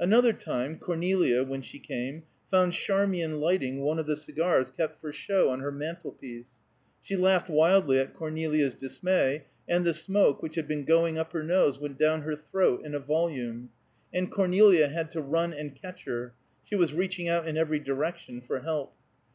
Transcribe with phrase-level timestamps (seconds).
[0.00, 5.12] Another time, Cornelia, when she came, found Charmian lighting one of the cigars kept for
[5.12, 6.16] show on her mantel.
[7.02, 11.42] She laughed wildly at Cornelia's dismay, and the smoke, which had been going up her
[11.42, 13.68] nose, went down her throat in a volume,
[14.14, 16.32] and Cornelia had to run and catch her;
[16.64, 18.94] she was reaching out in every direction for help.